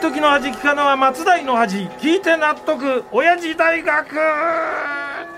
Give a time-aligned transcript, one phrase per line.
[0.00, 3.04] っておきの味聞かのは松代の恥聞いて納得。
[3.12, 4.16] 親父大学。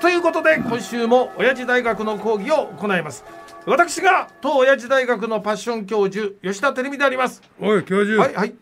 [0.00, 3.24] ということで今週も親父大学の講義を行います。
[3.66, 7.40] 私が当親父大学のパッション教授吉田照美であります。
[7.60, 8.54] おい教授、はいはい。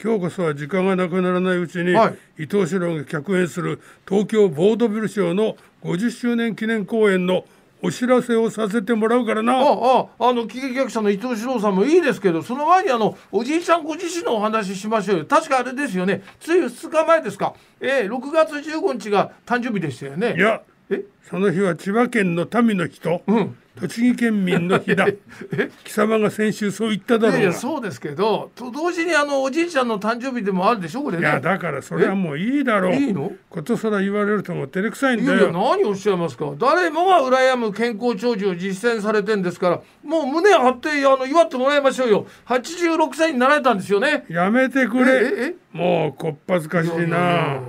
[0.00, 2.44] 今日こそは時間がなくならないうちに、はい。
[2.44, 7.44] 伊藤四郎が客演する東京ボードビルショーの50周年記念公演の
[7.82, 9.54] お知らせをさせてもらうからな。
[9.54, 15.26] あああの喜劇役者の伊藤四郎さんもいいですけどその前にあのおじいちゃんご自身のお話ししましょうよ。
[15.26, 16.22] 確かあれですよね。
[16.40, 17.54] つい2日前ですか。
[17.80, 20.34] えー、6月15日が誕生日でしたよね。
[20.36, 21.04] いやえ？
[21.28, 25.06] その日は千葉県の民の日と、うん栃木県民の日だ
[25.84, 27.54] 貴様が先週そう言っただいやいろうが。
[27.54, 31.02] やそうですけどと同時にあのおじいちゃんの誕生日でもあるでしょ？
[31.02, 31.22] これね。
[31.22, 32.94] いやだからそれはもういいだろう。
[32.94, 33.32] いいの？
[33.48, 36.52] ことさら言われるとも照れくさいんいやいやだよ何をおっしゃいますか？
[36.58, 42.26] 誰もが羨む健康長寿を実践されてんですからもう胸張ってあの祝ってもらいましょうよ。
[42.46, 44.24] 86歳になられたんですよね。
[44.28, 45.04] やめてくえ？
[45.04, 45.54] れえ？
[45.72, 47.60] もうこっぱずかしいえな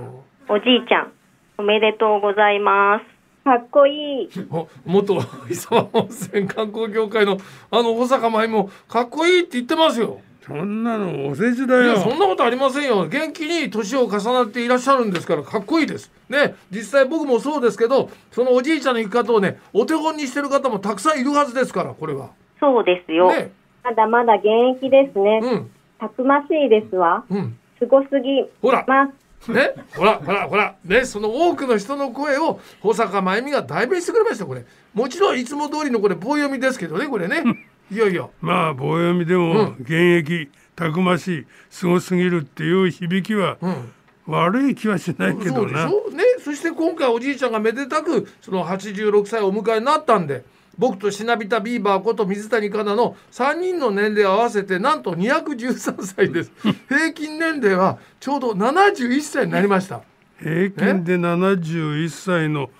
[0.48, 1.12] おじいちゃん、
[1.56, 3.11] おめでとうございます。
[3.44, 4.28] かっこいい。
[4.50, 5.18] お元
[5.50, 7.38] 伊沢温泉観光協会の
[7.70, 23.28] あの保坂舞もかっこいいって言ってますよそんなのお世辞だいやよそんなことありませんよ元気に年を重ねていらっしゃるんですからかっこいいですね実際僕もそうですけどそのおじいちゃんの生き方をねお手本にしてる方もたくさんいるはずですからこれはそうですよ。
[23.28, 23.52] ね
[23.84, 24.46] まだまだ現
[24.78, 25.40] 役ですね。
[25.42, 27.24] うんたくましいですわ。
[27.30, 29.12] うんすごすぎほらます。
[29.48, 34.64] ね、ほらほらほらねその多くの人の声を保坂真由美が代弁してくれましたこれ。
[34.94, 37.42] もちろんいつも通りのこれ棒読みですけどねこれね。
[37.90, 38.28] いやいや。
[38.40, 43.92] まあ棒読みでも現役たくましいすごすぎるっていう響きはうん。
[44.24, 46.10] 悪い気はしないけそうでしどなょ？
[46.12, 50.44] ねそして今回おじいちゃんがめでたくその86歳をお迎えになったんで
[50.78, 56.52] 僕としなびたビーバーこと水谷香奈の3人の年齢を合わせてなんと213歳です。
[56.88, 60.00] 平均年齢はちょうど71歳になりました。
[60.38, 62.70] 平均で71歳の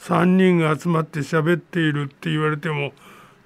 [0.00, 2.92] 3人が集まって喋っているって言われても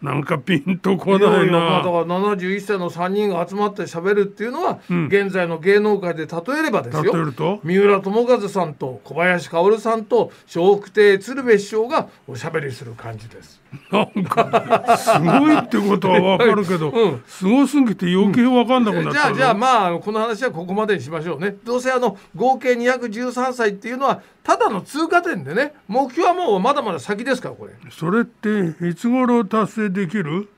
[0.03, 7.59] なんかピンとこないいなやまあだから71歳の3人が集まって喋るっていうのは、現在の芸能界で例えればです例えよると？
[7.65, 13.61] 三浦友和さんと小林薫さんと笑福亭鶴瓶師匠がおしゃべりする感じです。
[13.93, 21.57] なんかすごいってことはわかるけど、 うんすごすぎて余計わかんなくなったじゃあじゃあまあこの話はここまでにしましょうね。
[21.65, 27.73] どうせあの合計213歳っていうのはただの通過点でね目標はもうまだまだ先ですからこれ。
[27.91, 30.49] それっていつ頃達成できる？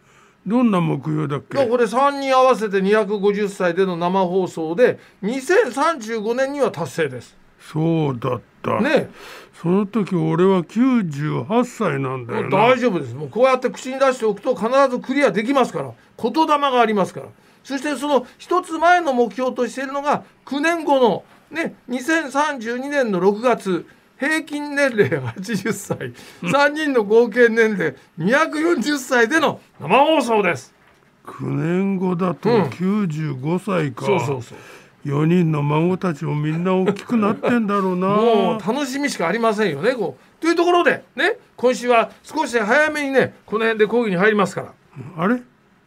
[0.47, 1.67] どんな目標だっけ？
[1.67, 7.37] これ3人合わせて250歳での生放送で2035年には達成です。
[7.61, 9.11] そうだった、ね。
[9.61, 12.57] その時俺は98歳なんだよな。
[12.57, 13.15] 大丈夫です。
[13.15, 15.93] もうこうやって口に出しておくと必ずクリアできますから。
[16.17, 17.27] 言霊がありますから。
[17.63, 23.87] そしてその一つ前の目標としているのが9年後のね2032年の6月。
[24.19, 26.13] 平均年齢80歳。
[26.43, 30.75] 3人の合計年齢240歳での生放送です。
[31.25, 32.63] 9年後だとうん。
[32.65, 34.59] 95歳か、そうそうそう
[35.05, 38.09] 4人の孫たちもみんな大きくなってんだろうな。
[38.09, 40.41] もう楽しみしかありませんよねこう。
[40.41, 44.73] というところでね今週は少し早めにねこの辺で講義に入りますから。
[45.17, 45.43] あれ？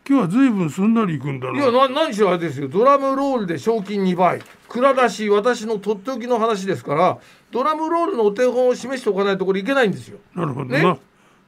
[0.06, 2.68] 今日は随分すんなり行くんだいやなな何しろあれですよ。
[2.68, 4.42] ドラムロールで賞金2倍。
[4.68, 7.20] 蔵出し私のとっておきの話ですから
[7.52, 10.18] ドラムロールのお手本を示しておかないとこれいけないんですよ。
[10.34, 11.00] なるほどな、ね。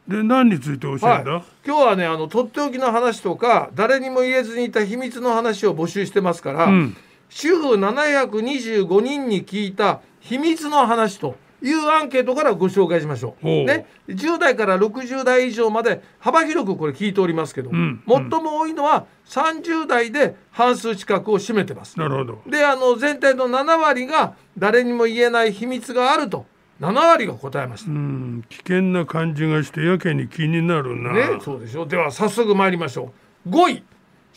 [0.07, 1.25] で何について教えんだ、はい、
[1.65, 6.97] 今日はねあのとっておきの話とか誰にも言えずにいた秘密の話を募集してますから、うん
[7.29, 13.45] 主婦725人に聞いた秘密の話というアンケートからご紹介しましょう。
[13.45, 18.03] ね、10代から60代以上まで幅広くこれ聞いておりますけど、ん。
[18.07, 21.97] 最も多いのは30代で半数近くを占めてます。
[21.99, 22.41] なるほど。
[22.47, 26.45] であの全体の7割が誰にも言えない秘密があると
[26.79, 27.91] 7割が答えました。
[27.91, 28.43] うん。
[28.49, 31.85] 危険な感じがしてやけに気になるな、ね、そうでしょ。
[31.85, 33.11] では早速参りましょ
[33.45, 33.49] う。
[33.49, 33.83] 5位。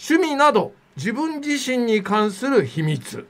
[0.01, 3.27] 趣味など自分自身に関する秘密。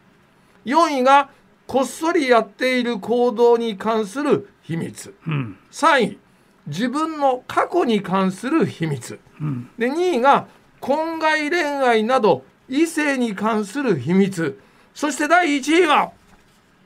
[0.65, 1.29] 4位が
[1.67, 5.15] こっそりやっている行動に関する秘密。
[5.27, 5.57] うん。
[5.71, 6.19] 3位
[6.67, 9.21] 自分の過去に関する秘密。
[9.41, 9.71] うん。
[9.79, 10.47] で2位が
[10.81, 14.59] 婚外恋愛など異性に関する秘密。
[14.95, 16.13] そして第1位は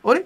[0.04, 0.24] あれ？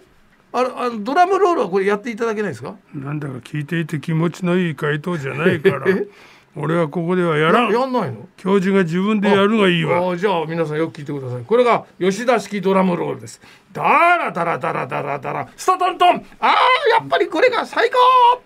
[0.52, 2.76] あのあのドラムロールはこれやっていただけないですか？
[2.94, 5.86] なんだか聞いていて気持ちのいい回答じゃないから。
[5.90, 6.06] え
[6.56, 7.72] 俺はここではやらん。
[7.72, 8.26] やんないの？
[8.36, 9.98] 教授が自分でやるがいいわ。
[9.98, 11.44] ああじゃあ皆さんよく聞いてください。
[11.44, 13.40] これが吉田式ドラムロールです。
[13.72, 13.82] ダ
[14.16, 15.48] ラダラダラダラダラ。
[15.56, 16.08] スタトントン。
[16.40, 16.50] あー
[16.98, 18.42] やっぱりこれが最高。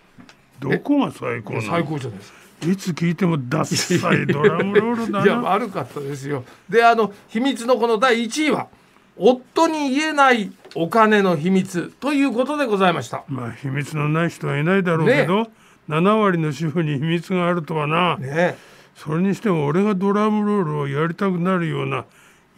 [0.59, 2.39] どこが最高な最の高じゃないですか。
[2.69, 6.45] いつ聞いてもダッサいドラムロールだいやな悪かったですよ。
[6.69, 8.69] であの秘密のこの第1位は
[9.17, 13.25] 夫に言えないお金の秘密ということでございました。
[13.29, 15.47] まあ秘密のない人はいないだろうけど、
[15.91, 18.57] 7割の主婦に秘密があるとはな、ね
[18.95, 22.05] それにしても俺がドラムロールをやりたくなるような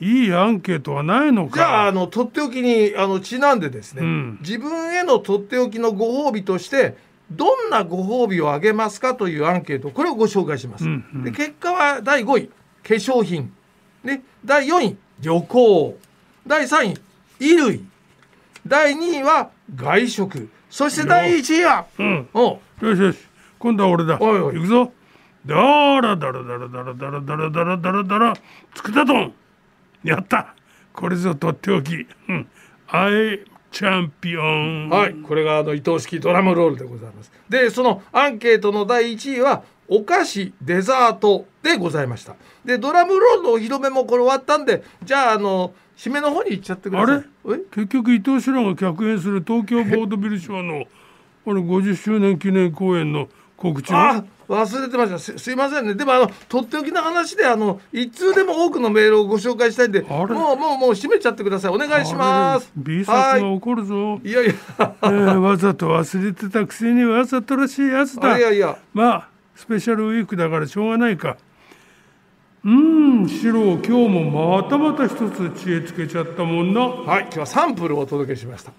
[0.01, 1.55] いいアンケートはないのか。
[1.55, 4.39] じゃああのとっておきにあのちなんでですね、うん。
[4.41, 6.97] 自分へのとっておきのご褒美として
[7.31, 9.91] どんなご褒美をあげますかというアンケート。
[9.91, 10.85] これをご紹介します。
[10.85, 11.23] うんうん。
[11.23, 12.53] で結果は第5位化
[12.95, 13.53] 粧品、
[14.03, 15.97] ね、第4位旅行。
[16.49, 16.99] 第3位
[17.39, 17.85] 衣類。
[18.67, 22.29] 第2位は外食そして第1位はうん。
[22.33, 23.19] およしよし。
[23.59, 24.17] 今度は俺だ。
[24.19, 24.55] おいおい。
[24.55, 24.93] 行くぞ。
[25.45, 25.55] だ
[26.01, 28.35] らだらだらだらだらだらだらだらだら
[28.75, 29.35] つくたとん
[30.03, 30.55] やった。
[30.95, 32.07] これぞとっておき。
[32.29, 32.49] うん。
[32.89, 37.31] アイチャンピオンはい、これがあの伊藤式ドラムロールでございます。
[37.51, 42.35] で、そのアンケートの第1位はお菓子デザートでございました。
[42.65, 47.17] で、ドラムロールのお披露目もこれ終わったんで、じゃああの締めの方に行っちゃってください。
[47.17, 47.57] あれ？
[47.57, 47.61] え？
[47.71, 50.85] 結局伊藤四郎が客演する東京ボードビルショーの
[51.45, 54.17] これ50周年記念公演の告知は？
[54.17, 55.19] あ忘れてました。
[55.19, 55.95] すすいませんね。
[55.95, 61.71] でもあのとっておきの話であの一通でも多くのメールをご紹介したいんでもうもうもう閉めちゃってください。
[61.71, 62.71] お願いします。
[62.77, 64.53] B 作はが起こるぞ、いいやいや。
[64.79, 68.77] えーわざと忘れてたくせにわざとらしいやつだいやいや。
[68.93, 71.39] まあスペシャルウィークだからしょうがないか
[72.65, 76.81] うんシロ今日もまたまた一つ知恵つけちゃったもんな。
[76.83, 78.73] はい今日はサンプルをお届けしました。